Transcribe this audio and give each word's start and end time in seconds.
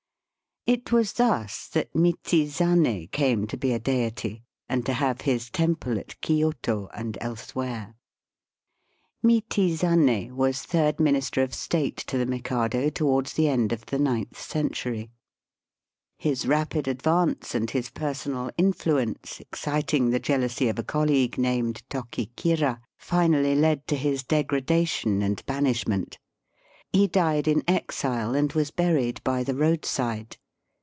It 0.67 0.91
was 0.91 1.13
thus 1.13 1.67
that 1.69 1.91
Michizane 1.95 3.07
came 3.11 3.47
to 3.47 3.57
be 3.57 3.73
a 3.73 3.79
deity, 3.79 4.43
and 4.69 4.85
to 4.85 4.93
have 4.93 5.21
his 5.21 5.49
temple 5.49 5.97
at 5.97 6.21
Kioto 6.21 6.87
and 6.93 7.17
elsewhere. 7.19 7.95
Michizane 9.23 10.35
was 10.35 10.61
third 10.61 10.99
Minister 10.99 11.41
of 11.41 11.55
State 11.55 11.97
to 11.97 12.19
the 12.19 12.27
Mikado 12.27 12.91
towards 12.91 13.33
the 13.33 13.47
end 13.47 13.73
of 13.73 13.87
the 13.87 13.97
ninth 13.97 14.39
century. 14.39 15.09
Digitized 15.09 15.09
by 15.09 15.09
VjOOQIC 15.09 16.21
74 16.21 16.21
EiiST 16.21 16.23
BY 16.23 16.29
WEST. 16.29 16.29
His 16.41 16.47
rapid 16.47 16.87
advance 16.87 17.55
and 17.55 17.69
his 17.71 17.89
personal 17.89 18.51
influence 18.55 19.39
exciting 19.39 20.09
the 20.11 20.19
jealousy 20.19 20.69
of 20.69 20.77
a 20.77 20.83
colleague 20.83 21.39
named 21.39 21.81
TokiMra, 21.89 22.79
finally 22.99 23.55
led 23.55 23.87
to 23.87 23.95
his 23.95 24.21
degradation 24.23 25.23
and 25.23 25.43
banishment. 25.47 26.19
He 26.93 27.07
died 27.07 27.47
in 27.47 27.63
exile 27.67 28.35
and 28.35 28.53
was 28.53 28.69
buried 28.69 29.23
by 29.23 29.43
the 29.43 29.55
roadside. 29.55 30.37